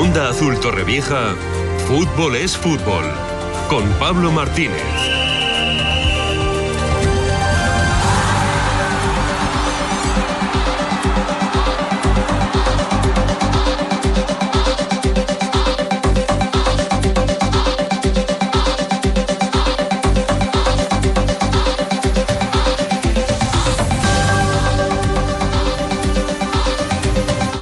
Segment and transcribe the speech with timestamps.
[0.00, 1.34] Onda Azul Torrevieja,
[1.88, 3.04] fútbol es fútbol.
[3.68, 4.80] Con Pablo Martínez.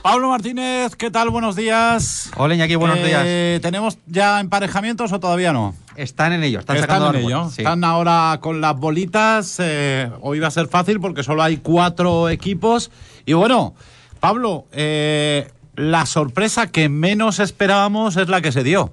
[0.03, 1.31] Pablo Martínez, ¿qué tal?
[1.31, 2.16] Buenos días.
[2.39, 3.63] Hola Iñaki, buenos Eh, días.
[3.63, 5.75] ¿Tenemos ya emparejamientos o todavía no?
[5.97, 7.49] Están en ello, están, Están sacando en ello.
[7.51, 7.63] sí.
[7.63, 9.57] Están ahora con las bolitas.
[9.59, 12.91] eh, hoy va a ser fácil porque solo hay cuatro equipos.
[13.25, 13.75] Y bueno,
[14.21, 18.93] Pablo, eh, la sorpresa que menos esperábamos es la que se dio.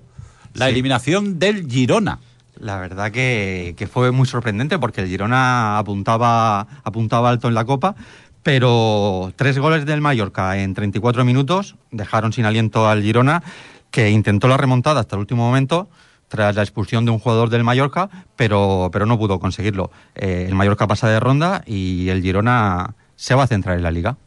[0.53, 0.71] La Sí.
[0.71, 2.19] eliminación del Girona.
[2.57, 7.65] La verdad que, que fue muy sorprendente porque el Girona apuntaba, apuntaba alto en la
[7.65, 7.95] Copa,
[8.43, 13.41] pero tres goles del Mallorca en 34 minutos dejaron sin aliento al Girona,
[13.89, 15.89] que intentó la remontada hasta el último momento
[16.27, 19.91] tras la expulsión de un jugador del Mallorca, pero, pero no pudo conseguirlo.
[20.15, 23.91] Eh, el Mallorca pasa de ronda y el Girona se va a centrar en la
[23.91, 24.17] liga.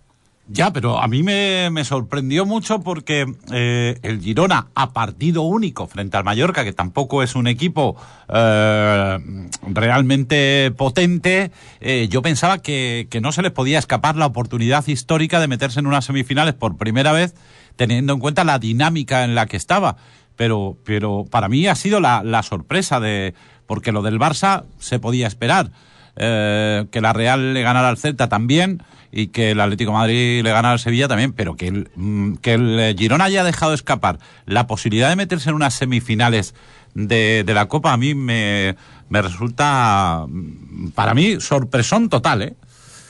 [0.49, 5.89] Ya, pero a mí me, me sorprendió mucho porque eh, el Girona a partido único
[5.89, 7.97] frente al Mallorca, que tampoco es un equipo
[8.29, 9.19] eh,
[9.67, 15.41] realmente potente, eh, yo pensaba que, que no se les podía escapar la oportunidad histórica
[15.41, 17.35] de meterse en unas semifinales por primera vez,
[17.75, 19.97] teniendo en cuenta la dinámica en la que estaba.
[20.37, 23.35] Pero, pero para mí ha sido la, la sorpresa de.
[23.67, 25.73] porque lo del Barça se podía esperar.
[26.17, 30.51] Eh, que la Real le ganara al Celta también y que el Atlético Madrid le
[30.51, 34.19] ganara al Sevilla también, pero que el, mm, que el eh, Girona haya dejado escapar
[34.47, 36.55] la posibilidad de meterse en unas semifinales
[36.95, 38.77] de, de la Copa a mí me,
[39.09, 42.57] me resulta, mm, para mí, sorpresón total, ¿eh?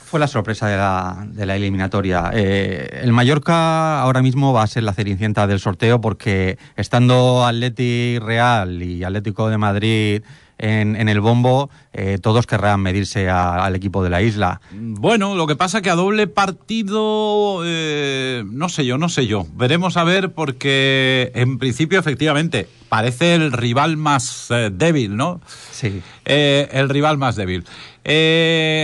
[0.05, 2.31] Fue la sorpresa de la, de la eliminatoria.
[2.33, 8.17] Eh, el Mallorca ahora mismo va a ser la cenicienta del sorteo porque estando Atleti
[8.19, 10.23] Real y Atlético de Madrid
[10.59, 14.59] en, en el bombo, eh, todos querrán medirse a- al equipo de la isla.
[14.71, 19.45] Bueno, lo que pasa que a doble partido, eh, no sé yo, no sé yo.
[19.55, 25.41] Veremos a ver porque en principio efectivamente parece el rival más eh, débil, ¿no?
[25.71, 26.01] Sí.
[26.25, 27.63] El rival más débil.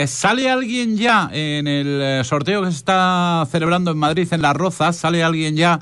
[0.08, 4.96] ¿Sale alguien ya en el sorteo que se está celebrando en Madrid, en Las Rozas?
[4.98, 5.80] ¿Sale alguien ya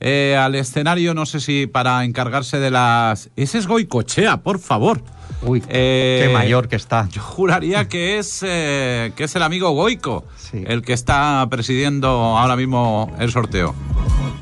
[0.00, 1.14] eh, al escenario?
[1.14, 3.30] No sé si para encargarse de las...
[3.36, 5.02] Ese es Goicochea, por favor.
[5.42, 7.08] Uy, Eh, qué mayor que está.
[7.10, 10.62] Yo juraría que es, eh, que es el amigo Goico Sí.
[10.66, 13.74] el que está presidiendo ahora mismo el sorteo.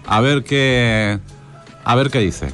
[0.07, 1.19] A ver qué,
[1.85, 2.49] a ver qué dice.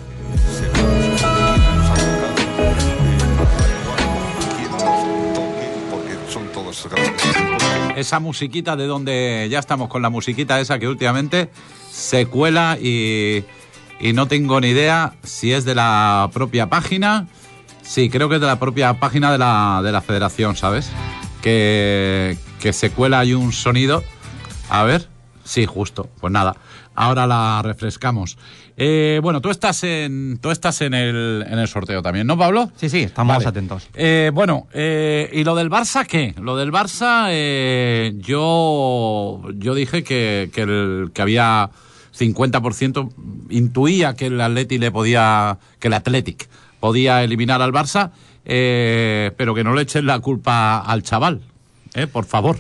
[7.97, 11.49] Esa musiquita de donde ya estamos con la musiquita esa que últimamente
[11.91, 13.45] se cuela y,
[14.01, 17.29] y no tengo ni idea si es de la propia página.
[17.85, 20.91] Sí, creo que es de la propia página de la, de la federación, ¿sabes?
[21.43, 24.03] Que, que se cuela hay un sonido.
[24.71, 25.07] A ver.
[25.45, 26.09] Sí, justo.
[26.21, 26.57] Pues nada.
[26.97, 28.39] Ahora la refrescamos.
[28.77, 32.71] Eh, bueno, tú estás en tú estás en el, en el sorteo también, ¿no, Pablo?
[32.77, 33.49] Sí, sí, estamos Vale.
[33.49, 33.89] atentos.
[33.95, 36.35] Eh, bueno, eh, ¿y lo del Barça qué?
[36.41, 37.31] Lo del Barça,
[38.21, 41.71] yo, yo dije que, que, el- que había
[42.19, 43.11] 50%,
[43.51, 46.49] intuía que el Atleti le podía, que el Athletic
[46.85, 48.11] podía eliminar al Barça,
[48.45, 51.41] eh, pero que no le echen la culpa al chaval,
[51.95, 52.59] eh, por favor.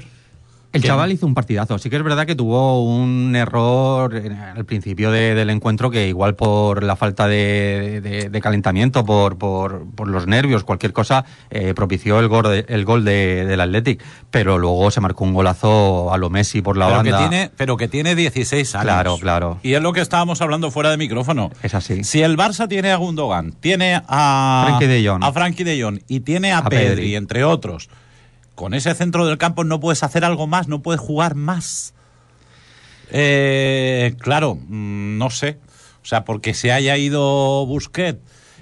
[0.74, 1.78] El Que- chaval hizo un partidazo.
[1.78, 6.08] Sí que es verdad que tuvo un error en- al principio de- del encuentro que
[6.08, 11.24] igual por la falta de, de- de calentamiento, por, por, por los nervios, cualquier cosa,
[11.50, 14.02] eh, propició el gol, el gol de- del Athletic.
[14.30, 17.28] Pero luego se marcó un golazo a lo Messi por la Pero que, banda.
[17.28, 18.84] tiene, pero que tiene 16 años.
[18.84, 19.58] Claro, claro.
[19.62, 21.50] Y es lo que estábamos hablando fuera de micrófono.
[21.62, 22.02] Es así.
[22.04, 25.22] Si el Barça tiene a Gundogan, tiene a Frenkie de Jong.
[25.22, 27.14] a Frankie de Jong y tiene a, A Pedri, Pedri.
[27.16, 27.88] entre otros,
[28.54, 31.94] con ese centro del campo no puedes hacer algo más, no puedes jugar más.
[33.10, 35.58] Eh, claro, mm, no sé.
[36.02, 38.20] O sea, porque se haya ido Busquets,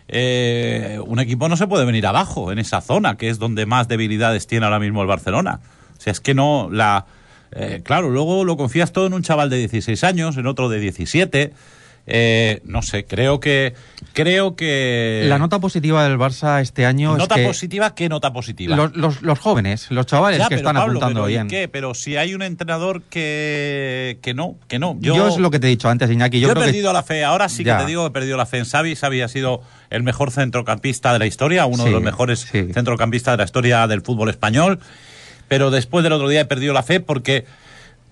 [0.08, 3.88] eh, un equipo no se puede venir abajo en esa zona, que es donde más
[3.88, 5.60] debilidades tiene ahora mismo el Barcelona.
[5.96, 7.06] O sea, es que no la...
[7.52, 10.80] eh, claro, luego lo confías todo en un chaval de 16 años, en otro de
[10.80, 11.52] 17.
[12.06, 13.75] Eh, no sé, creo que...
[14.12, 15.25] Creo que...
[15.28, 17.94] La nota positiva del Barça este año ¿Nota es que positiva?
[17.94, 18.76] ¿Qué nota positiva?
[18.76, 21.49] los, los- los jóvenes, los chavales Ya, que están Pablo, apuntando pero ¿y bien.
[21.49, 21.69] qué?
[21.69, 24.96] Pero si hay un entrenador que, que no, que no.
[25.00, 26.40] Yo, es lo que te he dicho antes, Iñaki.
[26.40, 27.25] Yo, Yo, he que- perdido la fe.
[27.25, 27.76] Ahora sí Ya.
[27.78, 28.96] que te digo que he perdido la fe en Xavi.
[28.96, 32.69] Xavi ha sido el mejor centrocampista de la historia, uno de los mejores sí.
[32.75, 34.78] centrocampistas de la historia del fútbol español.
[35.48, 37.46] Pero después del otro día he perdido la fe porque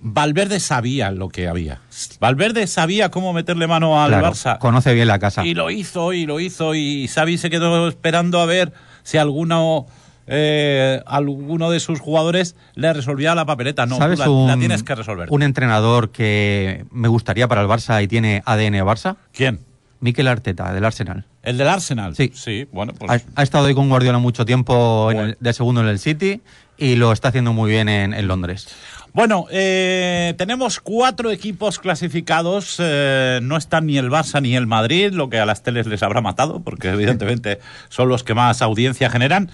[0.02, 1.80] Valverde sabía lo que había.
[2.20, 4.58] Valverde sabía cómo meterle mano al Claro, Barça.
[4.58, 5.44] Conoce bien la casa.
[5.44, 9.86] Y lo hizo, y lo hizo, y Xavi se quedó esperando a ver si alguno,
[10.26, 13.84] eh, alguno de sus jugadores le resolvía la papeleta.
[13.84, 15.28] No, tú ¿Sabes la, tienes que resolver.
[15.30, 19.16] un entrenador que me gustaría para el Barça y tiene ADN Barça?
[19.32, 19.60] ¿Quién?
[20.00, 21.26] Mikel Arteta, del Arsenal.
[21.42, 22.16] ¿El del Arsenal?
[22.16, 22.32] Sí.
[22.34, 23.10] Sí, bueno, pues...
[23.10, 26.40] Ha, ha estado ahí con Guardiola mucho tiempo en el- de segundo en el City
[26.78, 28.68] y lo está haciendo muy bien en, en Londres.
[29.12, 32.76] Bueno, eh, tenemos cuatro equipos clasificados.
[32.78, 36.02] eh, no están ni el Barça ni el Madrid, lo que a las teles les
[36.02, 37.58] habrá matado, porque evidentemente
[37.88, 39.50] son los que más audiencia generan.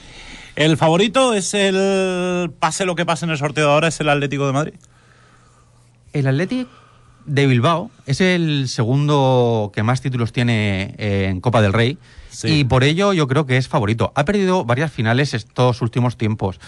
[0.56, 4.08] El favorito es el, pase lo que pase en el sorteo de ahora, es el
[4.08, 4.74] Atlético de Madrid.
[6.12, 6.68] El Athletic
[7.26, 11.98] de Bilbao es el segundo que más títulos tiene eh, en Copa del Rey
[12.30, 12.48] Sí.
[12.48, 14.12] y por ello yo creo que es favorito.
[14.14, 16.60] Ha perdido varias finales estos últimos tiempos.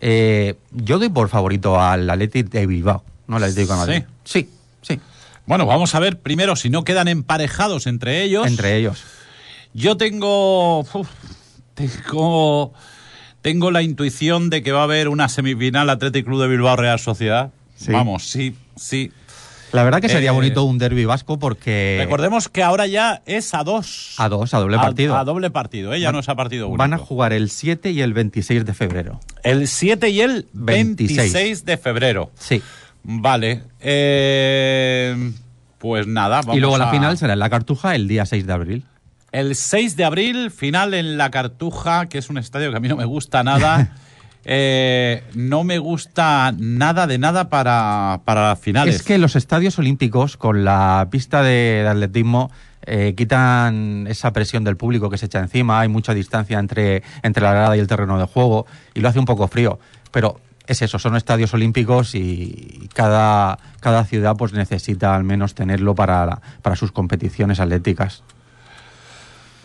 [0.00, 4.02] Eh, yo doy por favorito al Athletic de Bilbao, no al Atlético de Madrid.
[4.24, 4.48] Sí,
[4.82, 5.00] sí,
[5.46, 8.46] Bueno, vamos a ver primero si no quedan emparejados entre ellos.
[8.46, 9.02] entre ellos.
[9.74, 10.80] Yo tengo.
[10.80, 11.08] uf,
[11.74, 12.72] tengo.
[13.42, 16.98] Tengo la intuición de que va a haber una semifinal Atlético Club de Bilbao Real
[16.98, 17.50] Sociedad.
[17.76, 17.92] Sí.
[17.92, 19.12] Vamos, sí, sí.
[19.72, 23.52] La verdad que sería Eh, bonito un derby vasco porque Recordemos que ahora ya es
[23.54, 24.14] a dos.
[24.18, 25.16] a dos, a doble partido.
[25.16, 26.00] A, a doble partido, ¿eh?
[26.00, 26.78] ya no es a partido único.
[26.78, 29.20] Van a jugar el 7 y el 26 de febrero.
[29.42, 32.30] El 7 y el 26, 26 de febrero.
[32.38, 32.62] Sí.
[33.02, 33.62] Vale.
[33.80, 35.32] eh,
[35.78, 38.52] pues nada, vamos y luego la final será en la Cartuja el día 6 de
[38.52, 38.84] abril.
[39.32, 42.88] El 6 de abril, final en La Cartuja, que es un estadio que a mí
[42.88, 43.92] no me gusta nada.
[44.48, 48.94] Eh, no me gusta nada de nada para, para finales.
[48.94, 52.52] Es que los estadios olímpicos con la pista de, atletismo
[52.82, 57.42] eh, quitan esa presión del público que se echa encima, hay mucha distancia entre, entre
[57.42, 59.80] la grada y el terreno de juego y lo hace un poco frío.
[60.12, 65.96] Pero es eso, son estadios olímpicos y cada, cada ciudad pues necesita al menos tenerlo
[65.96, 68.22] para, para sus competiciones atléticas.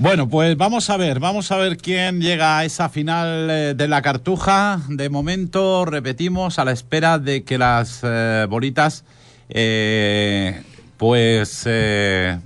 [0.01, 3.88] Bueno, pues vamos a ver, vamos a ver quién llega a esa final eh, de
[3.88, 4.81] la Cartuja.
[4.89, 9.06] De momento, repetimos, a la espera de que las eh, bolitas,
[9.50, 10.63] eh,
[10.98, 12.39] pues, eh,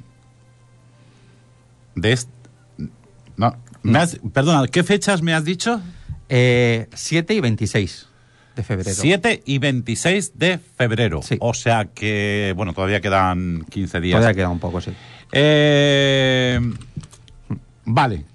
[1.95, 2.19] de
[3.37, 5.79] no, me has- perdona, ¿qué fechas me has dicho?
[6.27, 8.07] Eh, 7 y 26
[8.57, 8.95] de febrero.
[8.99, 11.21] 7 y 26 de febrero.
[11.21, 11.37] Sí.
[11.39, 14.17] O sea que, bueno, todavía quedan 15 días.
[14.19, 14.91] Todavía queda un poco, sí.
[15.31, 16.59] Eh,
[17.85, 18.25] vale.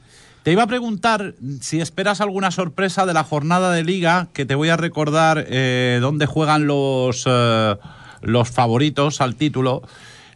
[0.43, 4.55] Te iba a preguntar si esperas alguna sorpresa de la jornada de liga, que te
[4.55, 7.77] voy a recordar eh, dónde juegan los, eh,
[8.23, 9.83] los favoritos al título.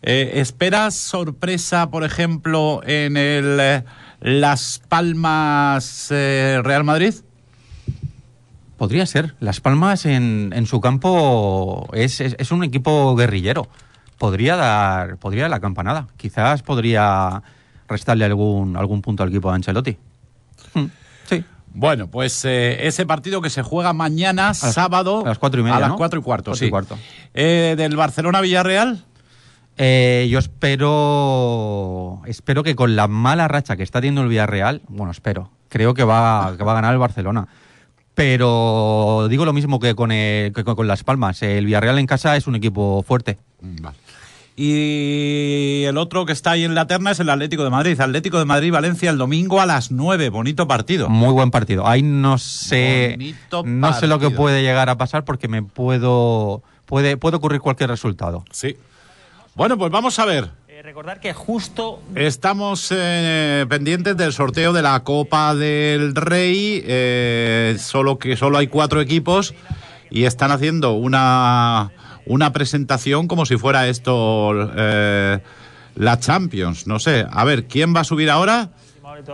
[0.03, 3.83] Eh, ¿Esperas sorpresa, por ejemplo, en el
[4.21, 7.15] Las Palmas Real Madrid?
[8.77, 9.35] Podría ser.
[9.41, 13.69] Las Palmas en, en su campo es, es- es un equipo guerrillero.
[14.19, 16.09] Podría dar, podría dar la campanada.
[16.19, 17.43] Quizás podría
[17.89, 19.97] restarle algún, algún punto al equipo de Ancelotti.
[20.75, 20.87] Hmm,
[21.29, 21.45] Sí.
[21.77, 25.23] Bueno, pues eh, ese partido que se juega mañana, sábado.
[25.25, 25.97] a las cuatro y media, A las ¿no?
[25.97, 26.67] cuatro y cuarto, Cuatro sí.
[26.67, 26.99] y cuarto.
[27.35, 29.05] Eh, del Barcelona-Villarreal.
[29.77, 35.11] Eh, yo espero, espero que con la mala racha que está teniendo el Villarreal, bueno,
[35.11, 37.49] espero, creo que va, que va a ganar el Barcelona.
[38.15, 41.43] Pero digo lo mismo que con, el- que con Las Palmas.
[41.43, 43.39] El Villarreal en casa es un equipo fuerte.
[43.61, 43.97] Vale.
[44.57, 48.01] Y el otro que está ahí en la terna es el Atlético de Madrid.
[48.01, 50.29] Atlético de Madrid-Valencia el domingo a las 9.
[50.29, 51.09] Bonito partido.
[51.09, 51.87] Muy buen partido.
[51.87, 56.63] Ahí no sé, Bonito no sé lo que puede llegar a pasar porque me puedo,
[56.87, 58.45] puede, puede ocurrir cualquier resultado.
[58.53, 58.77] Sí.
[59.57, 60.51] Bueno, pues vamos a ver.
[60.69, 67.77] Eh, recordar que justo Estamos eh, pendientes del sorteo de la Copa del Rey, eh,
[67.79, 69.55] solo que solo hay cuatro equipos
[70.11, 71.91] y están haciendo una,
[72.27, 75.39] una presentación como si fuera esto eh,
[75.97, 76.87] la Champions.
[76.87, 78.71] No sé, a ver, ¿quién va a subir ahora?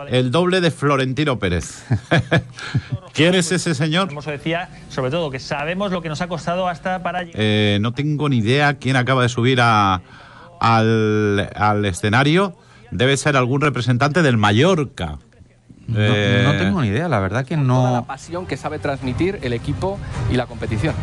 [0.08, 1.82] El doble de Florentino Pérez.
[3.14, 4.08] ¿Quién es ese señor?
[4.08, 7.36] como se decía, sobre todo que sabemos lo que nos ha costado hasta para llegar.
[7.40, 10.02] Eh, no tengo ni idea quién acaba de subir a-
[10.60, 12.56] al, al escenario.
[12.90, 15.18] Debe ser algún representante del Mallorca.
[15.86, 18.04] No, Eh, no tengo ni idea, la verdad que toda la no.
[18.06, 19.98] pasión que sabe transmitir el equipo
[20.30, 20.94] y la competición.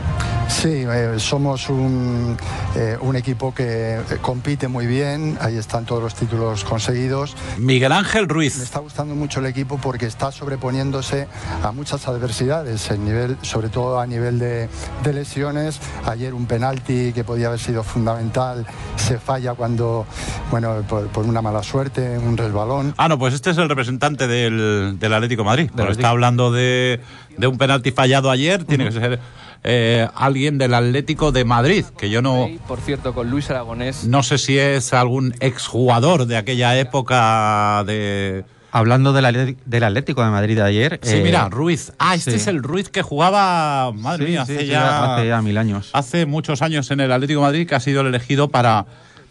[0.48, 2.38] Sí, eh, somos un,
[2.76, 7.36] eh, un equipo que eh, compite muy bien, ahí están todos los títulos conseguidos.
[7.58, 8.60] Miguel Ángel Me Ruiz.
[8.62, 11.28] está gustando mucho el equipo porque está sobreponiéndose
[11.64, 14.70] a muchas adversidades, el nivel, sobre todo a nivel de,
[15.04, 15.80] de lesiones.
[16.06, 20.06] Ayer un penalti que podía haber sido fundamental se falla cuando,
[20.50, 22.94] bueno, por, por una mala suerte, un resbalón.
[22.98, 25.70] Ah, no, pues este es el representante del, del Atlético de Madrid.
[25.72, 26.00] Pero Atlético.
[26.02, 27.02] está hablando de,
[27.38, 28.64] de un penalti fallado ayer.
[28.64, 29.20] Tiene que ser
[29.64, 34.06] eh, alguien del Atlético de Madrid, que yo no, Por cierto, con Luis Aragonés.
[34.06, 38.46] no sé si es algún exjugador de aquella época de...
[38.72, 41.00] Hablando del, del Atlético de Madrid de ayer.
[41.02, 41.94] Sí, eh, mira, Ruiz.
[42.00, 42.38] Ah, este sí.
[42.38, 45.90] es el Ruiz que jugaba, madre sí, mía, hace, sí, ya, hace ya mil años.
[45.94, 48.86] hace muchos años en el Atlético de Madrid que ha sido el elegido para,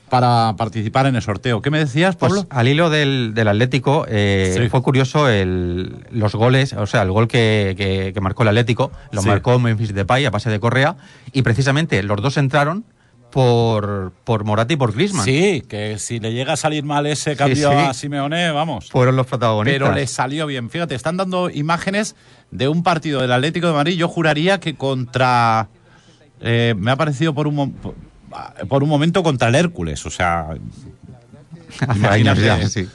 [0.09, 1.61] para participar en el sorteo.
[1.63, 2.47] ¿Qué me decías, Pues Pablo?
[2.51, 4.69] al hilo del, del Atlético, eh, Sí.
[4.69, 8.93] fue curioso el, los goles, o sea, el gol que, que- que marcó el Atlético,
[9.11, 9.29] lo Sí.
[9.29, 10.97] marcó Memphis Depay a pase de Correa,
[11.33, 12.85] y precisamente los dos entraron
[13.33, 15.25] por, por Morata y por Griezmann.
[15.25, 17.77] Sí, que si le llega a salir mal ese cambio sí.
[17.77, 18.89] a Simeone, vamos.
[18.89, 19.83] Fueron los protagonistas.
[19.89, 20.71] Pero le salió bien.
[20.71, 22.15] Fíjate, están dando imágenes
[22.51, 23.97] de un partido del Atlético de Madrid.
[23.99, 25.69] Yo juraría que contra.
[26.41, 27.75] eh, me ha parecido por un,
[28.69, 30.05] por un momento contra el Hércules.
[30.07, 30.49] O sea,
[31.97, 32.69] imagínate.
[32.69, 32.89] sí.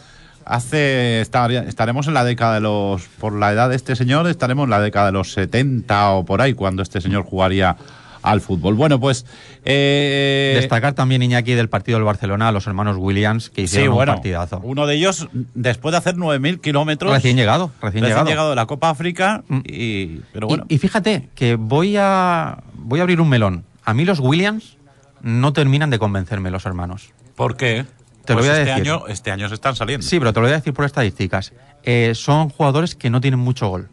[0.45, 1.21] hace.
[1.21, 3.03] estaría- estaremos en la década de los.
[3.19, 6.41] Por la edad de este señor, estaremos en la década de los 70 o por
[6.41, 7.75] ahí, cuando este señor jugaría
[8.24, 8.75] al fútbol.
[8.75, 9.25] Bueno, pues.
[9.65, 13.95] eh, Destacar también Iñaki del partido del Barcelona, a los hermanos Williams, que Sí, hicieron
[13.95, 14.60] bueno, un partidazo.
[14.63, 18.29] uno de ellos, después de hacer 9.000 kilómetros, Recién llegado, recién, recién llegado.
[18.29, 19.60] llegado de la Copa África, Mm.
[19.65, 23.63] y, pero Y- bueno, y, fíjate que voy a, voy a abrir un melón.
[23.86, 24.77] A mí los Williams
[25.24, 27.12] no terminan de convencerme, los hermanos.
[27.36, 27.86] ¿por qué?
[28.25, 28.92] Te lo Pues voy a este decir.
[28.92, 30.06] Año, este año se están saliendo.
[30.06, 31.54] Sí, pero te lo voy a decir por estadísticas.
[31.84, 33.90] Eh, son jugadores que no tienen mucho gol.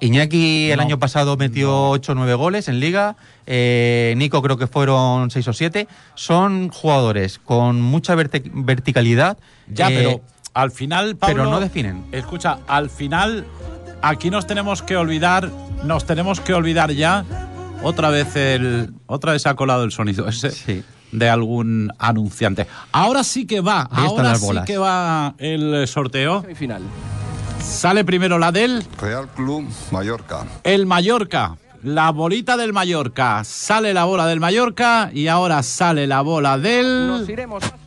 [0.00, 0.82] Iñaki el No.
[0.82, 3.16] año pasado metió 8 o 9 goles en liga.
[3.46, 5.88] eh, Nico creo que fueron 6 o 7.
[6.16, 9.38] Son jugadores con mucha verticalidad.
[9.68, 10.20] Ya, eh, pero
[10.52, 12.04] al final, Pablo, pero no definen.
[12.12, 13.46] Escucha, al final,
[14.02, 15.50] aquí nos tenemos que olvidar,
[15.84, 17.24] nos tenemos que olvidar ya,
[17.82, 20.82] otra vez el, otra vez ha colado el sonido ese Sí.
[21.12, 22.66] de algún anunciante.
[22.92, 26.42] Ahora sí que va, Ahí están ahora sí que va el sorteo.
[26.42, 26.82] Semifinal.
[27.62, 30.44] Sale primero la del Real Club Mallorca.
[30.62, 33.42] El Mallorca, la bolita del Mallorca.
[33.44, 37.26] Sale la bola del Mallorca y ahora sale la bola del.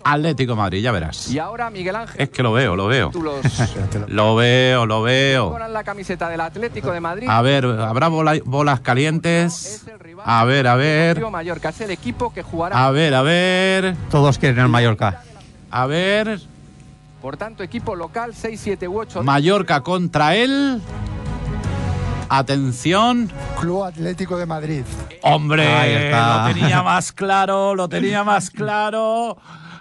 [0.03, 1.29] Atlético Madrid, ya verás.
[1.31, 2.15] Y ahora Miguel Ángel.
[2.21, 3.11] Es que lo veo, lo veo.
[4.07, 5.51] Lo veo, lo veo.
[5.51, 7.27] con la camiseta del Atlético de Madrid.
[7.29, 9.85] A ver, ¿habrá bola- bolas calientes?
[10.23, 11.21] A ver, a ver.
[11.29, 12.85] Mallorca es el equipo que jugará.
[12.87, 13.95] A ver, a ver.
[14.09, 15.21] Todos quieren el Mallorca.
[15.69, 16.39] A ver.
[17.21, 19.23] Por tanto, equipo local 6, 7 u 8.
[19.23, 20.81] Mallorca contra él.
[22.29, 23.29] Atención.
[23.59, 24.83] Club Atlético de Madrid.
[25.21, 26.47] Hombre, Ahí está.
[26.47, 29.37] lo tenía más claro, lo tenía más claro.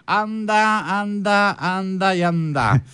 [0.06, 2.82] Anda, anda, anda y anda.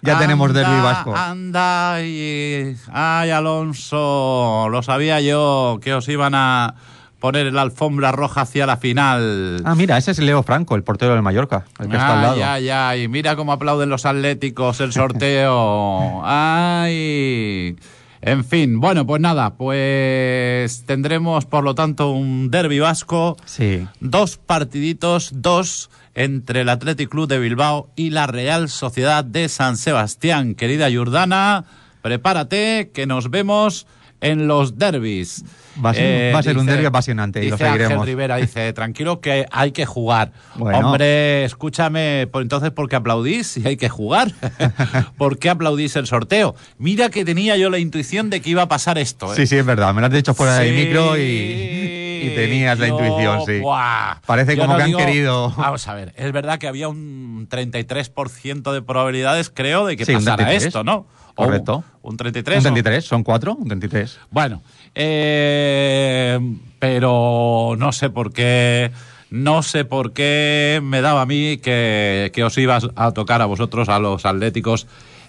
[0.00, 1.12] Ya tenemos Anda, derbi vasco.
[1.16, 2.76] Anda y.
[2.92, 6.76] Ay, Alonso, lo sabía yo que os iban a
[7.18, 9.60] poner la alfombra roja hacia la final.
[9.64, 12.34] Ah, mira, ese es Leo Franco, el portero del Mallorca, el que está al lado.
[12.34, 16.22] Ay, ay, ay, mira cómo aplauden los atléticos el sorteo.
[16.24, 17.76] Ay.
[18.20, 23.36] En fin, bueno, pues nada, pues tendremos por lo tanto un derbi vasco.
[23.44, 23.86] Sí.
[24.00, 29.76] Dos partiditos, dos entre el Athletic Club de Bilbao y la Real Sociedad de San
[29.76, 30.56] Sebastián.
[30.56, 31.64] Querida Jordana,
[32.02, 33.86] prepárate que nos vemos
[34.20, 35.44] en los derbis.
[35.84, 38.04] Va a ser- va a ser un derbi apasionante y lo seguiremos.
[38.04, 40.32] Rivera, dice, tranquilo que hay que jugar.
[40.56, 40.78] Bueno.
[40.88, 44.32] Hombre, escúchame, entonces, ¿por qué aplaudís si hay que jugar?
[45.18, 46.56] ¿Por qué aplaudís el sorteo?
[46.78, 49.32] Mira que tenía yo la intuición de que iba a pasar esto.
[49.32, 49.36] ¿eh?
[49.36, 49.94] Sí, sí, es verdad.
[49.94, 53.60] Me lo has dicho fuera del Sí, micro y, y tenías la intuición, sí.
[53.60, 54.16] buah.
[54.26, 55.54] Parece Yo como no que han digo- querido.
[55.56, 60.12] Vamos a ver, es verdad que había un 33% de probabilidades, creo, de que Sí,
[60.14, 60.66] pasara 33.
[60.66, 61.06] esto, ¿no?
[61.46, 61.84] Correcto.
[62.02, 62.58] Un 33.
[62.58, 64.18] Un o- 33, son cuatro, un 33.
[64.30, 64.62] Bueno,
[64.94, 66.38] eh,
[66.78, 68.90] pero no sé por qué.
[69.30, 73.46] No sé por qué me daba a mí que, que os ibas a tocar a
[73.46, 74.86] vosotros, a los atléticos,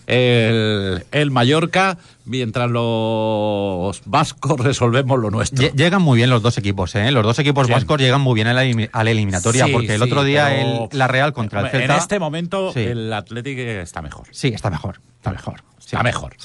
[0.09, 5.63] el, el Mallorca, mientras los vascos resolvemos lo nuestro.
[5.63, 7.11] Lle- Llegan muy bien los dos equipos, ¿eh?
[7.11, 9.93] Los dos equipos vascos llegan muy bien a la, elimi- a la eliminatoria, Sí, porque
[9.95, 11.97] el sí, otro día el- la Real contra el En Celta...
[11.97, 12.81] este momento Sí.
[12.81, 14.25] el Atlético está mejor.
[14.31, 15.63] Sí, está mejor, está mejor.
[15.79, 16.35] Está mejor.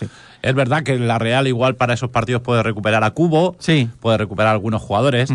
[0.40, 3.90] Es verdad que la Real igual para esos partidos puede recuperar a Cubo, Sí.
[4.00, 5.28] puede recuperar a algunos jugadores,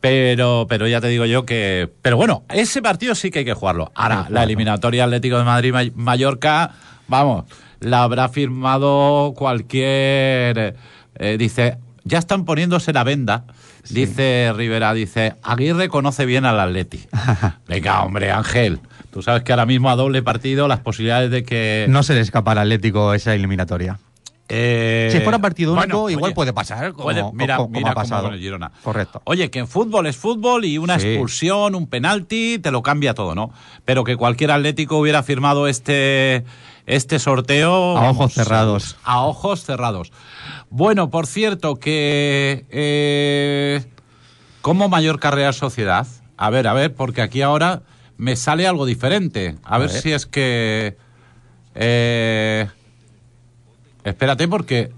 [0.00, 1.90] pero, pero ya te digo yo que...
[2.02, 3.92] Pero bueno, ese partido sí que hay que jugarlo.
[3.94, 6.72] Ahora, la eliminatoria Atlético de Madrid-Mallorca,
[7.08, 7.44] vamos,
[7.80, 10.76] la habrá firmado cualquier...
[11.18, 13.44] eh, dice, ya están poniéndose la venda.
[13.88, 17.00] Dice Rivera, dice, Aguirre conoce bien al Atleti.
[17.68, 18.80] Venga, hombre, Ángel.
[19.12, 21.86] Tú sabes que ahora mismo a doble partido las posibilidades de que...
[21.88, 23.98] No se le escapa al Atlético esa eliminatoria.
[24.48, 27.78] Eh, Si fuera partido único, bueno, igual oye, puede pasar, como- puede- mira, como- como
[27.80, 28.24] mira ha pasado.
[28.24, 28.70] con el Girona.
[28.82, 29.20] Correcto.
[29.24, 31.08] Oye, que en fútbol es fútbol y una Sí.
[31.08, 33.52] expulsión, un penalti, te lo cambia todo, ¿no?
[33.84, 36.44] Pero que cualquier Atlético hubiera firmado este
[36.86, 37.96] este sorteo.
[37.96, 38.96] A ojos vamos, cerrados.
[39.04, 40.12] A ojos cerrados.
[40.70, 42.64] Bueno, por cierto, que.
[42.70, 43.84] Eh,
[44.62, 46.06] ¿Cómo Mallorca Real Sociedad?
[46.36, 47.82] A ver, a ver, porque aquí ahora
[48.16, 49.56] me sale algo diferente.
[49.64, 50.00] A, ver, ver.
[50.00, 50.96] si es que.
[51.74, 52.68] Eh,
[54.04, 54.92] espérate, porque.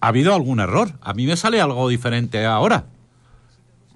[0.00, 0.92] ¿Ha habido algún error?
[1.00, 2.84] A mí me sale algo diferente ahora.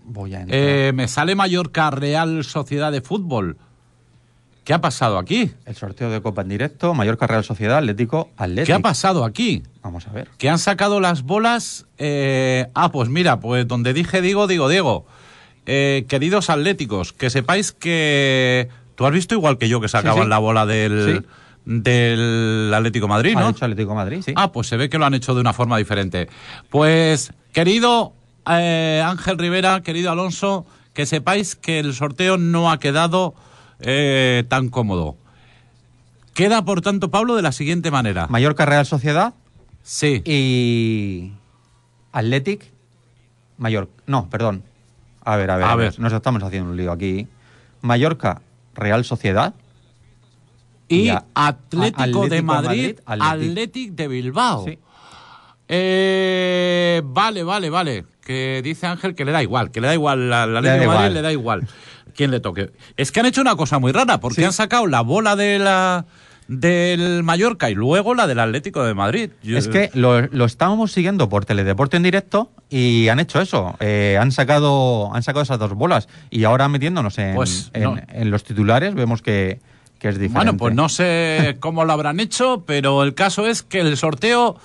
[0.04, 0.61] Voy a entrar.
[0.61, 3.57] Eh, me sale Mallorca Real Sociedad de Fútbol.
[4.64, 5.50] ¿Qué ha pasado aquí?
[5.66, 8.66] El sorteo de Copa en directo, Mallorca Real Sociedad, Atlético, Atlético.
[8.66, 9.64] ¿Qué ha pasado aquí?
[9.83, 10.28] Vamos a ver.
[10.38, 11.87] Que han sacado las bolas.
[11.99, 15.04] eh, ah, pues mira, pues donde dije digo, digo, Diego.
[15.66, 18.69] Eh, queridos atléticos, que sepáis que.
[18.95, 20.28] Tú has visto igual que yo que sacaban sí.
[20.28, 21.26] la bola del, Sí.
[21.66, 23.49] del Atlético Madrid, Ha ¿no?
[23.50, 24.33] hecho Atlético Madrid, sí.
[24.37, 26.28] Ah, pues se ve que lo han hecho de una forma diferente.
[26.71, 28.12] Pues, querido
[28.49, 33.35] eh, Ángel Rivera, querido Alonso, que sepáis que el sorteo no ha quedado
[33.82, 35.16] eh, tan cómodo.
[36.34, 38.26] Queda, por tanto, Pablo, de la siguiente manera.
[38.28, 39.34] Mallorca Real Sociedad
[39.82, 40.22] Sí.
[40.24, 41.32] y
[42.12, 42.70] Athletic
[43.58, 43.92] Mallorca.
[44.06, 44.62] No, perdón.
[45.24, 45.64] A ver, a ver.
[45.66, 45.90] A A ver.
[45.92, 46.00] ver.
[46.00, 47.26] Nos estamos haciendo un lío aquí.
[47.82, 48.40] Mallorca
[48.74, 49.54] Real Sociedad.
[50.88, 53.24] Y y a- Atlético, de Madrid, Madrid, Atlético.
[53.30, 53.92] Athletic.
[53.92, 54.64] de Bilbao.
[54.66, 54.78] Sí.
[55.68, 58.04] Eh, vale, vale, vale.
[58.24, 60.86] Que dice Ángel que le da igual, que le da igual al Atlético da de
[60.86, 61.14] Madrid, igual.
[61.14, 61.68] le da igual
[62.16, 62.73] quién le toque.
[62.97, 64.44] Es que han hecho una cosa muy rara, porque Sí.
[64.44, 66.04] han sacado la bola de la
[66.49, 69.30] del Mallorca y luego la del Atlético de Madrid.
[69.42, 73.76] Yo- Es que lo, lo estábamos siguiendo por Teledeporte en directo y han hecho eso.
[73.80, 78.30] Eh, han sacado han sacado esas dos bolas y ahora metiéndonos en, Pues, en- en
[78.30, 79.61] los titulares vemos que,
[79.99, 80.32] que es diferente.
[80.50, 84.56] Bueno, pues no sé cómo lo habrán hecho, pero el caso es que el sorteo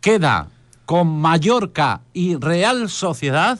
[0.00, 0.48] queda
[0.86, 3.58] con Mallorca y Real Sociedad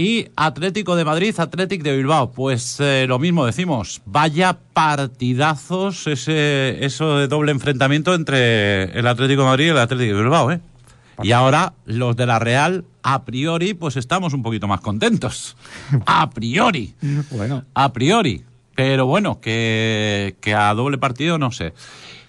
[0.00, 2.32] y Atlético de Madrid, Atlético de Bilbao.
[2.32, 9.42] Pues eh, lo mismo decimos, vaya partidazos ese eso de doble enfrentamiento entre el Atlético
[9.42, 10.60] de Madrid y el Atlético de Bilbao, ¿eh?
[11.22, 15.54] Y ahora los de la Real, a priori, pues estamos un poquito más contentos.
[16.06, 16.94] A priori
[17.30, 17.64] Bueno.
[17.74, 18.42] a priori.
[18.74, 21.74] Pero bueno, que, que a doble partido no sé.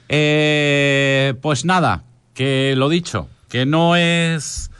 [0.10, 2.04] Eh, pues nada,
[2.34, 4.71] que lo dicho, que no es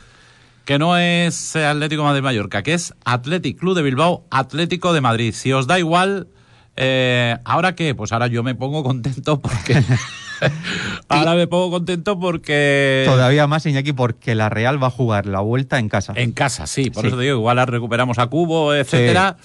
[0.72, 4.94] que no es eh, Atlético de Madrid Mallorca, que es Athletic Club de Bilbao, Atlético
[4.94, 5.34] de Madrid.
[5.36, 6.30] Si os da igual,
[6.78, 7.94] eh, ¿ahora qué?
[7.94, 9.84] Pues ahora yo me pongo contento porque
[11.10, 15.42] ahora me pongo contento porque Todavía más, Iñaki, porque la Real va a jugar la
[15.42, 16.14] vuelta en casa.
[16.16, 17.08] en casa, sí, por Sí.
[17.10, 19.36] eso te digo, igual la recuperamos a Cubo, etcétera.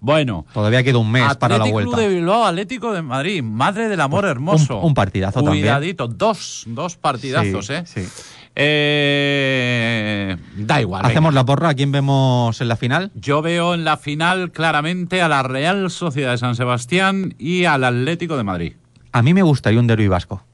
[0.00, 1.92] Bueno, Todavía queda un mes para la vuelta.
[1.92, 4.80] Club de Bilbao, Atlético de Madrid, madre del amor hermoso.
[4.80, 5.62] un partidazo también.
[5.66, 7.82] Cuidadito, dos, dos partidazos, Sí, ¿eh?
[7.86, 8.00] sí.
[8.56, 11.02] Eh, Da igual.
[11.02, 11.10] venga.
[11.12, 11.70] Hacemos la porra.
[11.70, 13.10] ¿A quién vemos en la final?
[13.14, 17.84] Yo veo en la final claramente a la Real Sociedad de San Sebastián y al
[17.84, 18.72] Atlético de Madrid.
[19.12, 20.44] A mí me gustaría un derbi vasco.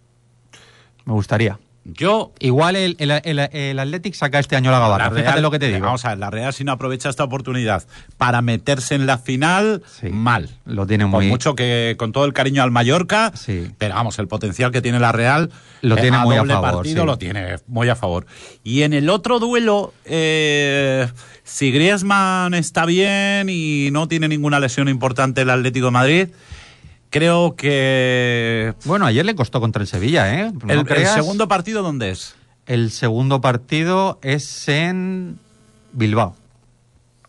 [1.04, 1.58] Me gustaría.
[1.85, 5.11] Yo Igual el, el, el, el Athletic saca este año la gabarra.
[5.11, 5.81] La Fíjate lo que te digo.
[5.87, 7.85] Vamos a ver, la Real si no aprovecha esta oportunidad
[8.19, 10.11] para meterse en la final, Sí.
[10.11, 10.51] mal.
[10.66, 11.29] Lo tiene muy...
[11.29, 13.71] mucho que con todo el cariño al Mallorca, Sí.
[13.79, 17.07] pero vamos, el potencial que tiene la Real Lo tiene muy a favor, partido sí.
[17.07, 18.27] lo tiene muy a favor.
[18.62, 21.09] Y en el otro duelo, eh,
[21.45, 26.29] si Griezmann está bien y no tiene ninguna lesión importante el Atlético de Madrid,
[27.11, 30.53] creo que Bueno, ayer le costó contra el Sevilla, ¿eh?
[30.64, 32.35] No el, segundo partido dónde es?
[32.66, 35.38] El segundo partido es en
[35.92, 36.37] Bilbao.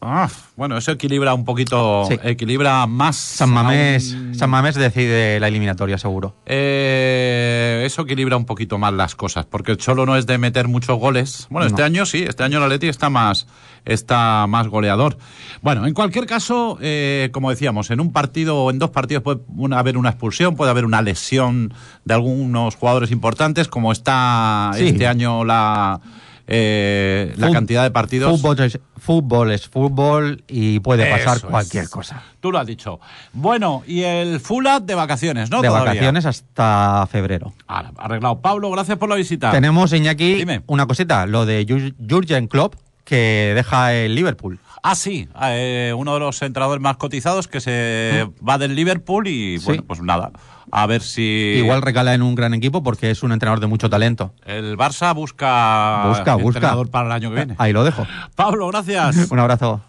[0.04, 2.18] Ah, bueno, eso equilibra un poquito, Sí.
[2.24, 3.16] equilibra más.
[3.16, 6.36] San Mamés, San Mamés decide la eliminatoria, seguro.
[6.48, 10.68] Eh, eso equilibra un poquito más las cosas, porque el Cholo no es de meter
[10.68, 11.46] muchos goles.
[11.52, 13.46] Bueno, este año sí, este año el Atleti está más,
[13.86, 15.18] está más goleador.
[15.62, 19.42] Bueno, en cualquier caso, eh, como decíamos, en un partido o en dos partidos puede
[19.56, 24.88] una- haber una expulsión, puede haber una lesión de algunos jugadores importantes, como está Sí.
[24.88, 26.02] este año la,
[26.48, 28.40] eh, la cantidad de partidos.
[28.42, 31.52] Fútbol es, fútbol es fútbol y puede pasar Eso es.
[31.52, 32.24] cualquier cosa.
[32.40, 33.00] Tú lo has dicho.
[33.34, 35.62] Bueno, y el Fulat de vacaciones, ¿no?
[35.62, 35.92] de Todavía.
[35.92, 37.54] vacaciones hasta febrero.
[37.68, 38.42] Ahora, arreglado.
[38.42, 39.52] Pablo, gracias por la visita.
[39.52, 40.62] Tenemos, Iñaki, Dime.
[40.68, 44.60] una cosita, lo de Jur- Jurgen Klopp, que deja el Liverpool.
[44.84, 49.60] Ah, sí, eh, uno de los entrenadores más cotizados que se va del Liverpool y
[49.60, 49.66] Sí.
[49.66, 50.32] bueno, pues nada,
[50.72, 51.22] a ver si
[51.58, 54.34] Igual recala en un gran equipo porque es un entrenador de mucho talento.
[54.46, 56.58] el Barça busca, Busca, busca.
[56.60, 57.56] entrenador para el año que viene.
[57.58, 58.06] Ahí lo dejo.
[58.36, 59.28] Pablo, gracias.
[59.32, 59.82] Un abrazo.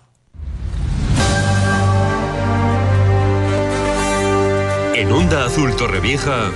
[4.95, 6.51] En Onda Azul Torrevieja,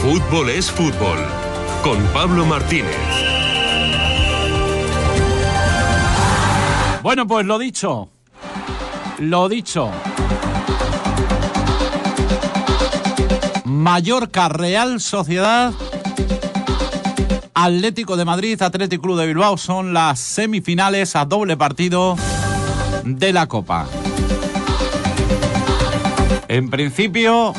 [0.00, 1.18] fútbol es fútbol.
[1.82, 2.96] Con Pablo Martínez.
[7.02, 8.08] Bueno, pues lo dicho.
[9.18, 9.90] Lo dicho.
[13.80, 15.72] Mallorca Real Sociedad.
[17.54, 22.14] Atlético de Madrid, Atlético Club de Bilbao son las semifinales a doble partido
[23.04, 23.86] de la Copa.
[26.48, 27.54] En principio,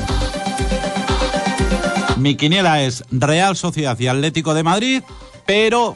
[2.17, 5.01] mi quiniela es Real Sociedad y Atlético de Madrid,
[5.47, 5.95] pero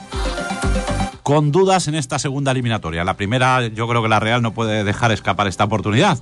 [1.22, 3.04] con dudas en esta segunda eliminatoria.
[3.04, 6.18] La primera, yo creo que la Real no puede dejar escapar esta oportunidad.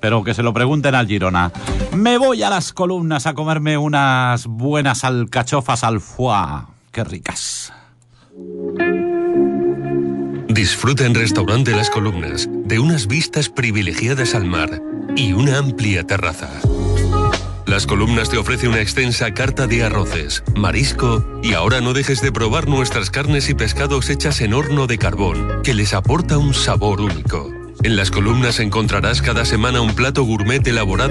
[0.00, 1.52] Pero que se lo pregunten al Girona.
[1.92, 6.64] Me voy a las columnas a comerme unas buenas alcachofas al foie.
[6.92, 7.72] Qué ricas.
[10.48, 14.82] Disfruta en Restaurante Las Columnas de unas vistas privilegiadas al mar
[15.16, 16.50] y una amplia terraza.
[17.66, 22.32] Las columnas te ofrece una extensa carta de arroces, marisco y ahora no dejes de
[22.32, 27.00] probar nuestras carnes y pescados hechas en horno de carbón, que les aporta un sabor
[27.00, 27.59] único.
[27.82, 31.08] En las columnas encontrarás cada semana un plato gourmet elaborado